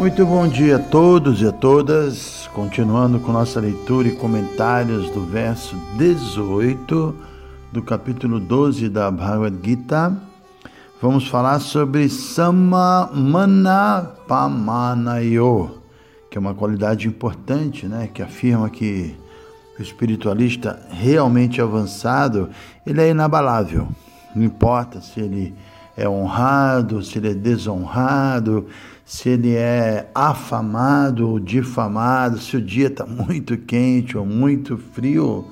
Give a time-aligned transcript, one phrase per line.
[0.00, 2.48] Muito bom dia a todos e a todas.
[2.54, 7.14] Continuando com nossa leitura e comentários do verso 18
[7.70, 10.16] do capítulo 12 da Bhagavad Gita.
[11.02, 15.82] Vamos falar sobre Samamana Pamanayo,
[16.30, 19.14] que é uma qualidade importante, né, que afirma que
[19.78, 22.48] o espiritualista realmente avançado,
[22.86, 23.86] ele é inabalável.
[24.34, 25.54] Não importa se ele
[26.00, 28.66] é honrado, se ele é desonrado,
[29.04, 35.46] se ele é afamado ou difamado, se o dia está muito quente ou muito frio,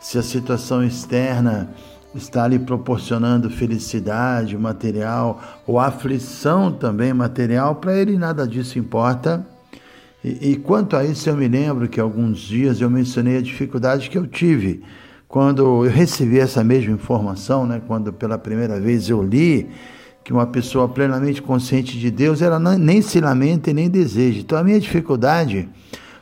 [0.00, 1.70] se a situação externa
[2.14, 9.46] está lhe proporcionando felicidade material ou aflição também material, para ele nada disso importa.
[10.24, 14.10] E, e, quanto a isso, eu me lembro que alguns dias eu mencionei a dificuldade
[14.10, 14.82] que eu tive
[15.28, 19.68] quando eu recebi essa mesma informação, né, quando pela primeira vez eu li
[20.22, 24.40] que uma pessoa plenamente consciente de Deus, ela não, nem se lamenta e nem deseja.
[24.40, 25.68] Então a minha dificuldade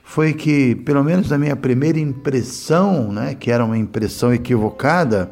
[0.02, 5.30] foi que, pelo menos na minha primeira impressão, né, que era uma impressão equivocada,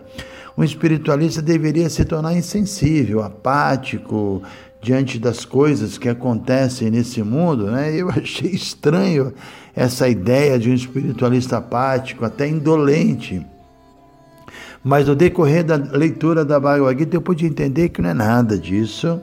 [0.57, 4.43] um espiritualista deveria se tornar insensível, apático
[4.81, 7.95] diante das coisas que acontecem nesse mundo, né?
[7.95, 9.33] Eu achei estranho
[9.75, 13.47] essa ideia de um espiritualista apático, até indolente.
[14.85, 18.59] Mas no decorrer da leitura da Bhagavad Gita eu pude entender que não é nada
[18.59, 19.21] disso,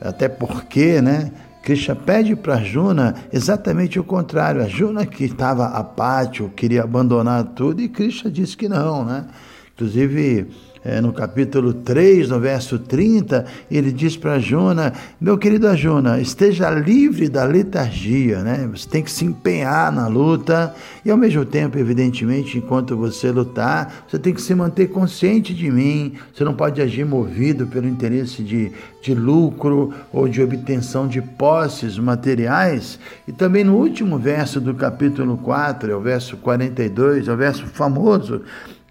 [0.00, 1.30] até porque, né?
[1.62, 4.62] Krishna pede para Juna exatamente o contrário.
[4.62, 9.26] A Juna que estava apático, queria abandonar tudo, e Krishna disse que não, né?
[9.74, 10.48] Inclusive,
[10.84, 16.68] é, no capítulo 3, no verso 30, ele diz para Juna: Meu querido Ajuna, esteja
[16.70, 18.68] livre da letargia, né?
[18.72, 24.04] Você tem que se empenhar na luta e, ao mesmo tempo, evidentemente, enquanto você lutar,
[24.08, 26.14] você tem que se manter consciente de mim.
[26.34, 31.96] Você não pode agir movido pelo interesse de, de lucro ou de obtenção de posses
[31.96, 32.98] materiais.
[33.28, 37.66] E também no último verso do capítulo 4, é o verso 42, é o verso
[37.66, 38.42] famoso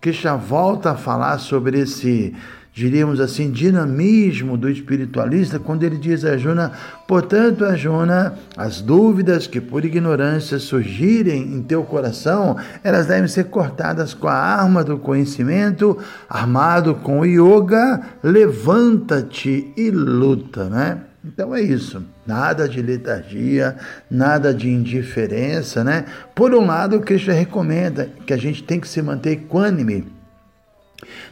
[0.01, 2.33] Krishna volta a falar sobre esse,
[2.73, 6.71] diríamos assim, dinamismo do espiritualista, quando ele diz a Juna,
[7.07, 14.15] portanto, Arjuna, as dúvidas que por ignorância surgirem em teu coração, elas devem ser cortadas
[14.15, 15.95] com a arma do conhecimento,
[16.27, 21.01] armado com o yoga, levanta-te e luta, né?
[21.23, 23.75] Então é isso, nada de letargia,
[24.09, 26.05] nada de indiferença, né?
[26.35, 30.05] Por um lado, o Cristo recomenda que a gente tem que se manter equânime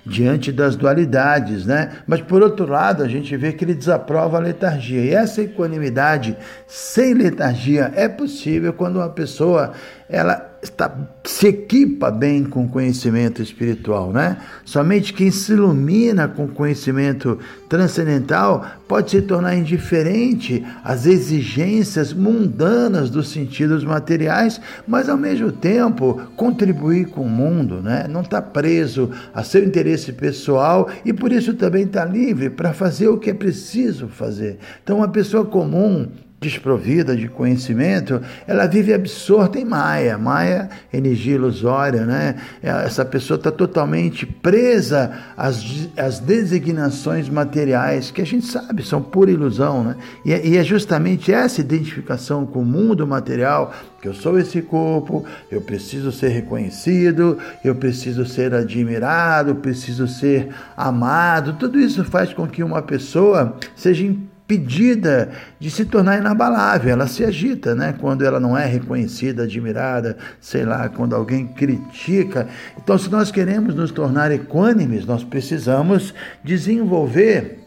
[0.06, 1.98] diante das dualidades, né?
[2.08, 5.02] Mas por outro lado, a gente vê que ele desaprova a letargia.
[5.02, 6.36] E essa equanimidade
[6.68, 9.74] sem letargia é possível quando uma pessoa
[10.10, 10.94] ela está,
[11.24, 14.38] se equipa bem com conhecimento espiritual, né?
[14.66, 23.30] Somente quem se ilumina com conhecimento transcendental pode se tornar indiferente às exigências mundanas dos
[23.30, 28.08] sentidos materiais, mas ao mesmo tempo contribuir com o mundo, né?
[28.10, 33.08] Não está preso a seu interesse pessoal e por isso também está livre para fazer
[33.08, 34.58] o que é preciso fazer.
[34.84, 36.08] Então, uma pessoa comum
[36.40, 40.18] desprovida de conhecimento, ela vive absorta em Maia.
[40.18, 42.36] Maia, energia ilusória, né?
[42.64, 45.62] Essa pessoa está totalmente presa às,
[45.98, 49.96] às designações materiais, que a gente sabe são pura ilusão, né?
[50.24, 54.62] E é, e é justamente essa identificação com o mundo material que eu sou esse
[54.62, 61.54] corpo, eu preciso ser reconhecido, eu preciso ser admirado, preciso ser amado.
[61.60, 64.06] Tudo isso faz com que uma pessoa seja
[64.50, 65.30] pedida
[65.60, 66.92] de se tornar inabalável.
[66.92, 67.94] Ela se agita, né?
[68.02, 72.48] Quando ela não é reconhecida, admirada, sei lá, quando alguém critica.
[72.76, 77.60] Então, se nós queremos nos tornar equânimes, nós precisamos desenvolver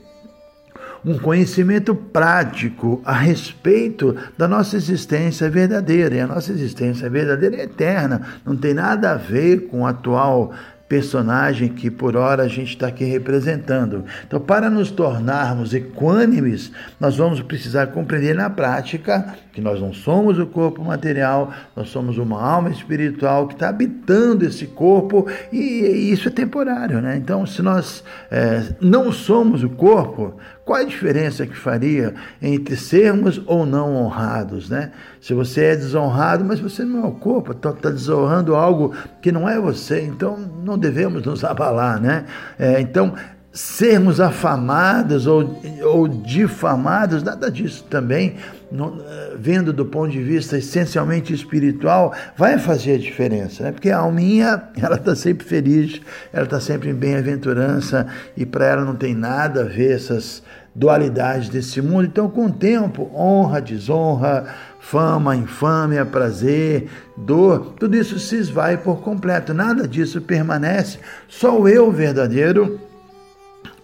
[1.04, 6.16] um conhecimento prático a respeito da nossa existência verdadeira.
[6.16, 10.52] E a nossa existência verdadeira é eterna, não tem nada a ver com o atual
[10.92, 14.04] personagem que por hora a gente está aqui representando.
[14.26, 20.38] Então, para nos tornarmos equânimes, nós vamos precisar compreender na prática que nós não somos
[20.38, 26.12] o corpo material, nós somos uma alma espiritual que está habitando esse corpo e, e,
[26.12, 27.16] isso é temporário, né?
[27.16, 30.34] Então, se nós é, não somos o corpo,
[30.64, 34.90] qual a diferença que faria entre sermos ou não honrados, né?
[35.20, 39.30] Se você é desonrado, mas você não é o corpo, está tá desonrando algo que
[39.30, 42.24] não é você, então não devemos nos abalar, né?
[42.58, 43.14] É, então,
[43.52, 48.36] sermos afamados ou, ou difamados, nada disso também,
[48.70, 48.98] no,
[49.38, 53.72] vendo do ponto de vista essencialmente espiritual, vai fazer a diferença, né?
[53.72, 56.00] porque a alminha, ela está sempre feliz,
[56.32, 60.42] ela está sempre em bem-aventurança, e para ela não tem nada a ver essas
[60.74, 62.04] dualidades desse mundo.
[62.04, 64.46] Então, com o tempo, honra, desonra,
[64.80, 71.68] fama, infâmia, prazer, dor, tudo isso se esvai por completo, nada disso permanece, só o
[71.68, 72.80] eu verdadeiro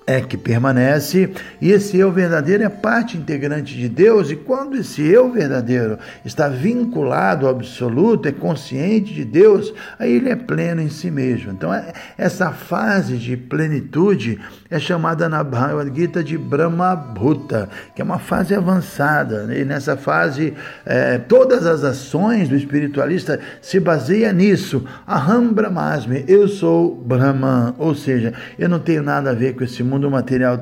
[0.08, 5.02] é que permanece, e esse eu verdadeiro é parte integrante de Deus, e quando esse
[5.02, 10.88] eu verdadeiro está vinculado ao absoluto, é consciente de Deus, aí ele é pleno em
[10.88, 11.52] si mesmo.
[11.52, 14.40] Então, é, essa fase de plenitude
[14.70, 19.60] é chamada na Bhagavad Gita de Brahma Bhuta, que é uma fase avançada, né?
[19.60, 20.54] e nessa fase,
[20.86, 24.86] é, todas as ações do espiritualista se baseiam nisso.
[25.06, 29.82] Aham Brahmasmi, eu sou Brahman, ou seja, eu não tenho nada a ver com esse
[29.82, 30.58] mundo mundo material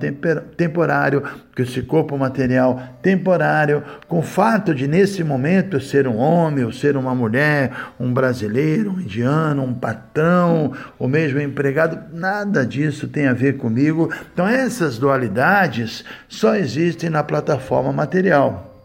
[0.56, 1.22] temporário,
[1.54, 6.72] que esse corpo material temporário, com o fato de nesse momento ser um homem, ou
[6.72, 13.06] ser uma mulher, um brasileiro, um indiano, um patrão, ou mesmo um empregado, nada disso
[13.06, 14.10] tem a ver comigo.
[14.32, 18.75] Então essas dualidades só existem na plataforma material.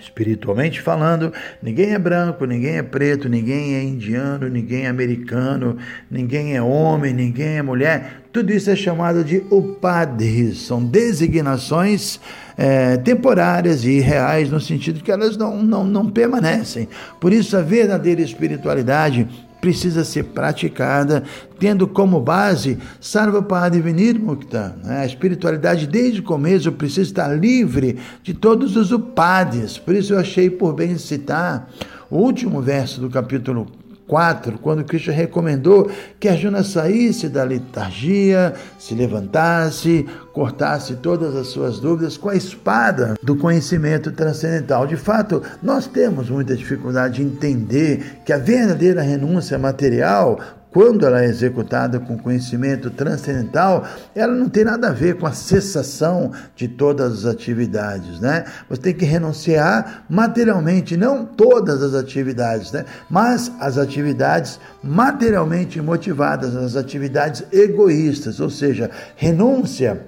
[0.00, 1.32] Espiritualmente falando,
[1.62, 5.76] ninguém é branco, ninguém é preto, ninguém é indiano, ninguém é americano,
[6.10, 8.22] ninguém é homem, ninguém é mulher.
[8.32, 12.20] Tudo isso é chamado de upadhis, são designações
[12.56, 16.88] é, temporárias e reais, no sentido que elas não, não, não permanecem.
[17.20, 21.24] Por isso, a verdadeira espiritualidade precisa ser praticada,
[21.58, 24.76] tendo como base Sarvapadi Vinirmukta.
[24.84, 24.98] Né?
[24.98, 29.78] A espiritualidade, desde o começo, precisa estar livre de todos os upadis.
[29.78, 31.70] Por isso, eu achei por bem citar
[32.10, 33.66] o último verso do capítulo
[34.06, 41.80] 4, quando Cristo recomendou que Arjuna saísse da letargia, se levantasse, cortasse todas as suas
[41.80, 44.86] dúvidas com a espada do conhecimento transcendental.
[44.86, 50.38] De fato, nós temos muita dificuldade de entender que a verdadeira renúncia material
[50.76, 55.32] quando ela é executada com conhecimento transcendental, ela não tem nada a ver com a
[55.32, 58.44] cessação de todas as atividades, né?
[58.68, 62.84] Você tem que renunciar materialmente, não todas as atividades, né?
[63.08, 69.98] Mas as atividades materialmente motivadas, as atividades egoístas, ou seja, renúncia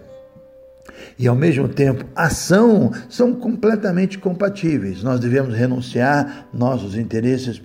[1.19, 5.03] e ao mesmo tempo ação são completamente compatíveis.
[5.03, 7.61] Nós devemos renunciar nossos interesses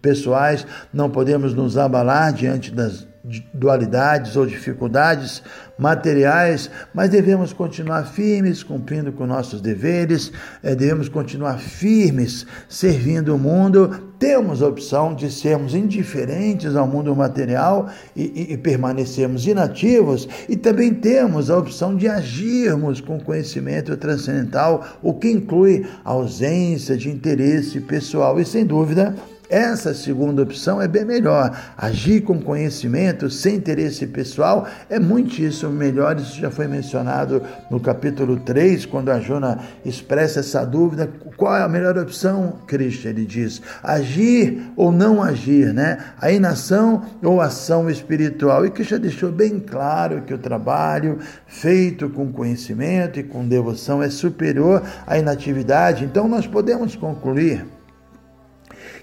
[0.00, 3.06] pessoais, não podemos nos abalar diante das
[3.54, 5.42] dualidades ou dificuldades
[5.78, 10.30] materiais, mas devemos continuar firmes, cumprindo com nossos deveres,
[10.62, 14.12] eh, devemos continuar firmes, servindo o mundo.
[14.18, 20.56] Temos a opção de sermos indiferentes ao mundo material e, e, e permanecermos inativos, e
[20.56, 27.80] também temos a opção de agirmos com conhecimento transcendental, o que inclui ausência de interesse
[27.80, 29.14] pessoal e, sem dúvida,
[29.48, 31.56] essa segunda opção é bem melhor.
[31.76, 36.18] Agir com conhecimento, sem interesse pessoal, é muitíssimo melhor.
[36.18, 41.62] Isso já foi mencionado no capítulo 3, quando a Jona expressa essa dúvida: qual é
[41.62, 43.06] a melhor opção, Cristo?
[43.06, 45.98] Ele diz: agir ou não agir, né?
[46.20, 48.64] A inação ou ação espiritual.
[48.64, 54.08] E Cristo deixou bem claro que o trabalho feito com conhecimento e com devoção é
[54.08, 56.04] superior à inatividade.
[56.04, 57.73] Então, nós podemos concluir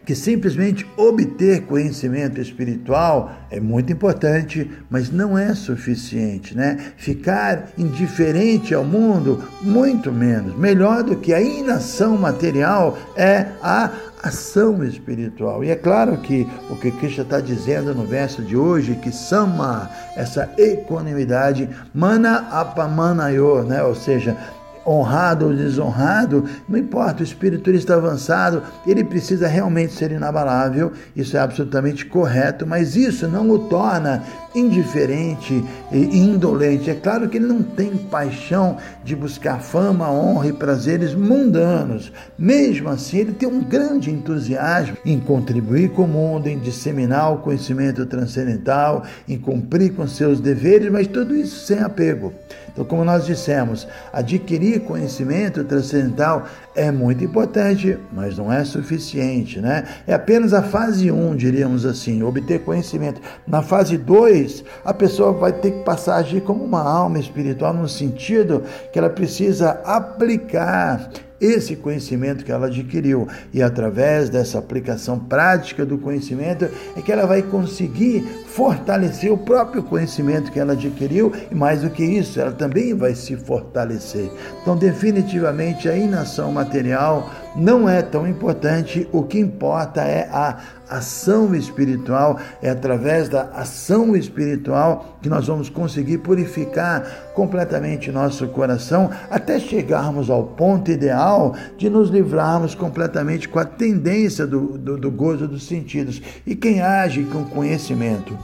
[0.06, 6.78] que simplesmente obter conhecimento espiritual é muito importante, mas não é suficiente, né?
[6.98, 10.58] Ficar indiferente ao mundo, muito menos.
[10.58, 13.92] Melhor do que a inação material é a
[14.24, 15.64] ação espiritual.
[15.64, 19.90] E é claro que o que Krishna está dizendo no verso de hoje, que sama,
[20.16, 23.84] essa equanimidade, mana apamanayo, né?
[23.84, 24.38] ou seja,
[24.86, 31.40] honrado ou desonrado, não importa, o espiritualista avançado, ele precisa realmente ser inabalável, isso é
[31.40, 36.90] absolutamente correto, mas isso não o torna indiferente e indolente.
[36.90, 42.12] É claro que ele não tem paixão de buscar fama, honra e prazeres mundanos.
[42.38, 47.38] Mesmo assim, ele tem um grande entusiasmo em contribuir com o mundo, em disseminar o
[47.38, 52.34] conhecimento transcendental, em cumprir com seus deveres, mas tudo isso sem apego.
[52.72, 59.84] Então, como nós dissemos, adquirir conhecimento transcendental é muito importante, mas não é suficiente, né?
[60.08, 63.20] É apenas a fase 1, diríamos assim, obter conhecimento.
[63.46, 64.41] Na fase 2,
[64.84, 69.00] a pessoa vai ter que passar a agir como uma alma espiritual, no sentido que
[69.00, 71.10] ela precisa aplicar
[71.42, 73.28] esse conhecimento que ela adquiriu.
[73.52, 79.82] E através dessa aplicação prática do conhecimento é que ela vai conseguir fortalecer o próprio
[79.82, 84.30] conhecimento que ela adquiriu e mais do que isso, ela também vai se fortalecer.
[84.62, 90.58] Então, definitivamente a inação material não é tão importante, o que importa é a
[90.90, 99.10] ação espiritual, é através da ação espiritual que nós vamos conseguir purificar completamente nosso coração
[99.30, 105.12] até chegarmos ao ponto ideal de nos livrarmos completamente com a tendência do, do, do
[105.12, 106.22] gozo dos sentidos.
[106.46, 108.38] E quem age com conhecimento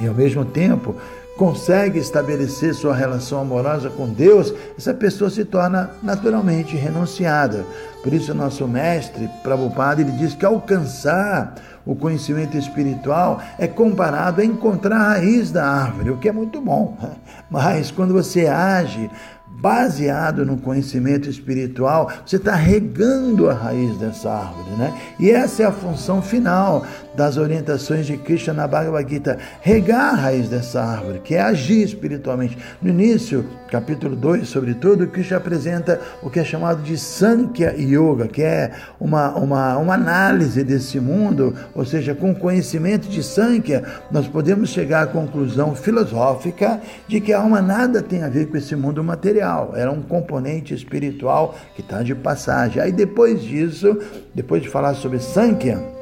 [0.00, 0.94] e ao mesmo tempo
[1.36, 7.64] consegue estabelecer sua relação amorosa com Deus, essa pessoa se torna naturalmente renunciada.
[8.02, 14.44] Por isso, nosso mestre Prabhupada ele diz que alcançar o conhecimento espiritual é comparado a
[14.44, 16.96] encontrar a raiz da árvore, o que é muito bom.
[17.50, 19.10] Mas quando você age
[19.48, 24.92] baseado no conhecimento espiritual, você está regando a raiz dessa árvore, né?
[25.18, 26.84] E essa é a função final
[27.16, 31.82] das orientações de Krishna na Bhagavad Gita, regar a raiz dessa árvore, que é agir
[31.82, 32.58] espiritualmente.
[32.82, 38.42] No início, capítulo 2, sobretudo, Krishna apresenta o que é chamado de Sankhya Yoga, que
[38.42, 44.68] é uma, uma, uma análise desse mundo, ou seja, com conhecimento de Sankhya, nós podemos
[44.68, 49.02] chegar à conclusão filosófica de que a alma nada tem a ver com esse mundo
[49.02, 52.82] material, era um componente espiritual que está de passagem.
[52.82, 53.98] Aí depois disso,
[54.34, 55.95] depois de falar sobre Sankhya,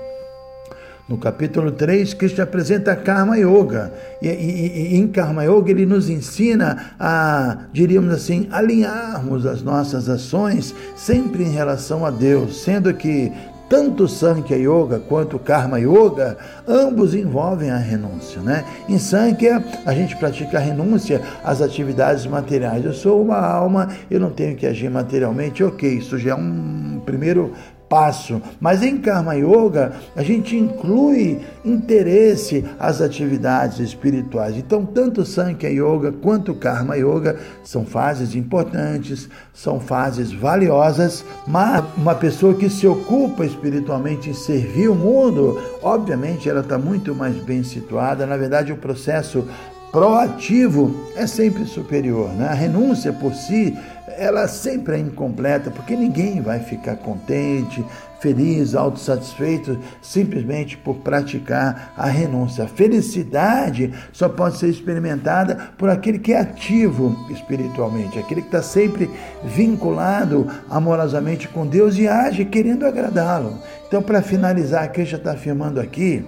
[1.07, 3.93] no capítulo 3, Krishna apresenta Karma Yoga.
[4.23, 10.09] E, e, e, em Karma Yoga ele nos ensina a, diríamos assim, alinharmos as nossas
[10.09, 13.31] ações sempre em relação a Deus, sendo que
[13.69, 18.65] tanto Sankhya Yoga quanto Karma Yoga, ambos envolvem a renúncia, né?
[18.89, 22.85] Em Sankhya, a gente pratica a renúncia às atividades materiais.
[22.85, 27.01] Eu sou uma alma, eu não tenho que agir materialmente, ok, isso já é um
[27.05, 27.53] primeiro
[27.95, 28.43] passo.
[28.61, 34.57] Mas em Karma Yoga, a gente inclui interesse às atividades espirituais.
[34.57, 42.17] Então, tanto Sankhya Yoga quanto Karma Yoga são fases importantes, são fases valiosas, mas uma
[42.17, 47.63] pessoa que se ocupa espiritualmente em servir o mundo, obviamente ela está muito mais bem
[47.63, 48.27] situada.
[48.27, 49.45] Na verdade, o processo
[49.93, 52.29] proativo é sempre superior.
[52.31, 52.49] Né?
[52.49, 53.79] A renúncia por si
[54.19, 57.85] ela sempre é incompleta, porque ninguém vai ficar contente,
[58.21, 62.65] feliz, autossatisfeito simplesmente por praticar a renúncia.
[62.65, 68.63] A felicidade só pode ser experimentada por aquele que é ativo espiritualmente, aquele que está
[68.63, 69.11] sempre
[69.45, 73.59] vinculado amorosamente com Deus e age querendo agradá-lo.
[73.87, 76.25] Então, para finalizar, já está afirmando aqui,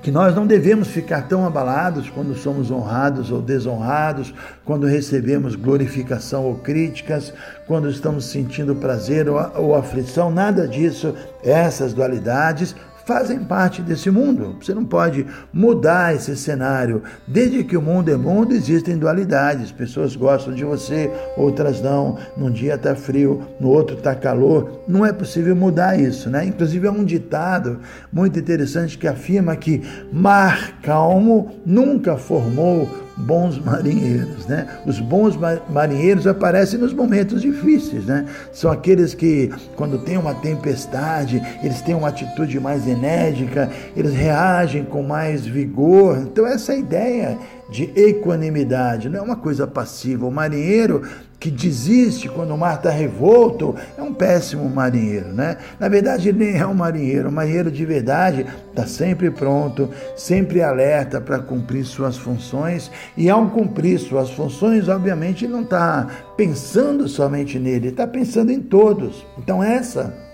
[0.00, 4.32] que nós não devemos ficar tão abalados quando somos honrados ou desonrados,
[4.64, 7.32] quando recebemos glorificação ou críticas,
[7.66, 11.14] quando estamos sentindo prazer ou, aflição, nada disso.
[11.42, 12.74] Essas dualidades
[13.08, 14.58] fazem parte desse mundo.
[14.60, 17.02] Você não pode mudar esse cenário.
[17.26, 19.72] Desde que o mundo é mundo, existem dualidades.
[19.72, 22.18] Pessoas gostam de você, outras não.
[22.36, 24.82] Num dia está frio, no outro está calor.
[24.86, 26.44] Não é possível mudar isso, né?
[26.44, 27.80] Inclusive é um ditado
[28.12, 34.66] muito interessante que afirma que mar calmo nunca formou bons marinheiros, né?
[34.86, 35.36] Os bons
[35.68, 38.26] marinheiros aparecem nos momentos difíceis, né?
[38.52, 44.84] São aqueles que, quando tem uma tempestade, eles têm uma atitude mais enérgica, eles reagem
[44.84, 46.18] com mais vigor.
[46.18, 47.36] Então, essa ideia
[47.70, 50.26] de equanimidade, não é uma coisa passiva.
[50.26, 51.02] O marinheiro
[51.40, 55.56] que desiste quando o mar está revolto é um péssimo marinheiro, né?
[55.78, 57.28] Na verdade, ele nem é um marinheiro.
[57.28, 63.48] O marinheiro de verdade está sempre pronto, sempre alerta para cumprir suas funções e ao
[63.50, 69.24] cumprir suas funções, obviamente, não está pensando somente nele, está pensando em todos.
[69.38, 70.27] Então essa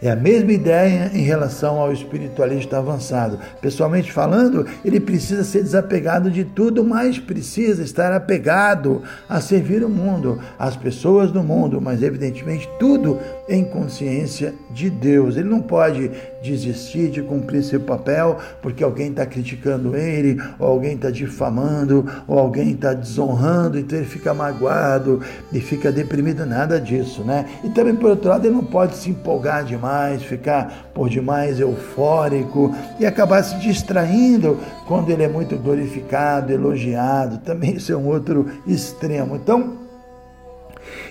[0.00, 3.38] é a mesma ideia em relação ao espiritualista avançado.
[3.60, 9.88] Pessoalmente falando, ele precisa ser desapegado de tudo, mas precisa estar apegado a servir o
[9.88, 15.36] mundo, as pessoas do mundo, mas evidentemente tudo em consciência de Deus.
[15.36, 16.10] Ele não pode
[16.42, 22.38] desistir de cumprir seu papel porque alguém está criticando ele, ou alguém está difamando, ou
[22.38, 25.20] alguém está desonrando, então ele fica magoado
[25.52, 27.46] e fica deprimido, nada disso, né?
[27.64, 31.58] E também, por outro lado, ele não pode se empolgar demais demais, ficar por demais
[31.58, 37.38] eufórico e acabar se distraindo quando ele é muito glorificado, elogiado.
[37.38, 39.36] Também isso é um outro extremo.
[39.36, 39.78] Então,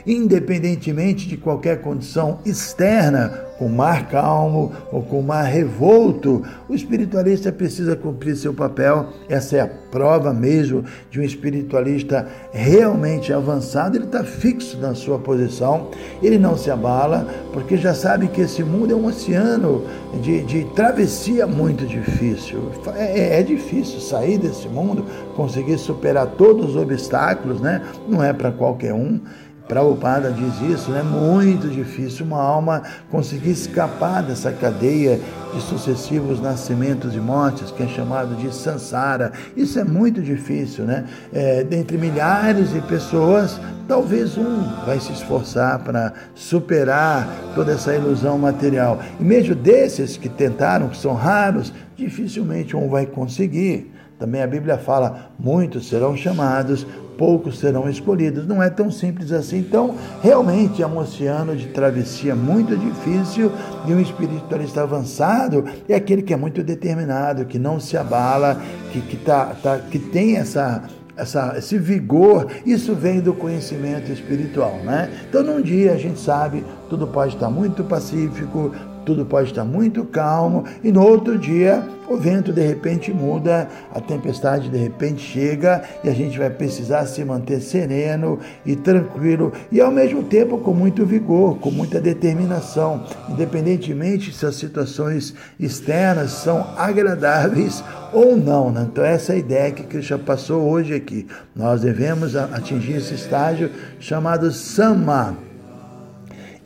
[0.06, 7.96] independentemente de qualquer condição externa, com mar calmo ou com mar revolto, o espiritualista precisa
[7.96, 9.08] cumprir seu papel.
[9.28, 13.98] Essa é a prova mesmo de um espiritualista realmente avançado.
[13.98, 15.90] Ele está fixo na sua posição,
[16.22, 19.84] ele não se abala, porque já sabe que esse mundo é um oceano
[20.22, 22.72] de, de travessia muito difícil.
[22.96, 27.82] É, é difícil sair desse mundo, conseguir superar todos os obstáculos, né?
[28.08, 29.20] Não é para qualquer um.
[29.68, 35.20] Prabhupada diz isso, é muito difícil uma alma conseguir escapar dessa cadeia
[35.54, 39.34] de sucessivos nascimentos e mortes, que é chamado de sansara.
[39.56, 41.06] Isso é muito difícil, né?
[41.34, 48.38] É, dentre milhares de pessoas, talvez um vai se esforçar para superar toda essa ilusão
[48.38, 49.00] material.
[49.20, 53.92] E mesmo desses que tentaram, que são raros, dificilmente um vai conseguir.
[54.18, 58.46] Também a Bíblia fala: muitos serão chamados, poucos serão escolhidos.
[58.48, 59.58] Não é tão simples assim.
[59.58, 63.52] Então, realmente é um oceano de travessia muito difícil
[63.88, 69.02] e um espiritualista avançado é aquele que é muito determinado, que não se abala, que,
[69.02, 70.84] que, tá, tá, que tem essa
[71.18, 75.10] essa, esse vigor, isso vem do conhecimento espiritual, né?
[75.28, 78.72] Então, num dia a gente sabe, tudo pode estar muito pacífico,
[79.08, 84.02] tudo pode estar muito calmo e no outro dia o vento de repente muda, a
[84.02, 89.80] tempestade de repente chega e a gente vai precisar se manter sereno e tranquilo e
[89.80, 96.68] ao mesmo tempo com muito vigor, com muita determinação, independentemente se as situações externas são
[96.78, 98.72] agradáveis ou não.
[98.72, 98.88] Né?
[98.92, 101.26] Então essa é a ideia que Krishna passou hoje aqui.
[101.56, 103.72] Nós devemos atingir esse estágio
[104.02, 105.47] chamado Sama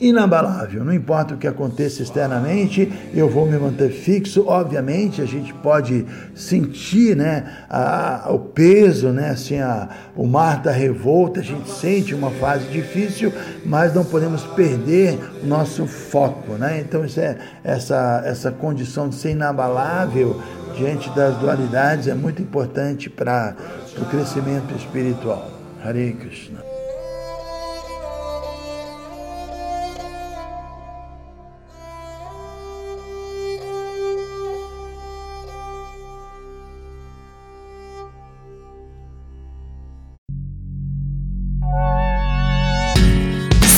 [0.02, 0.84] inabalável.
[0.84, 4.44] Não importa o que aconteça externamente, eu vou me manter fixo.
[4.46, 6.04] Obviamente, a gente pode
[6.34, 11.40] sentir, né, a, o peso, né, assim, a, o mar da revolta.
[11.40, 13.32] A gente sente uma fase difícil,
[13.64, 16.80] mas não podemos perder o nosso foco, né?
[16.80, 20.40] Então, isso é essa essa condição de ser inabalável
[20.76, 23.54] diante das dualidades é muito importante para
[23.96, 25.50] o crescimento espiritual.
[25.84, 26.71] Hare Krishna.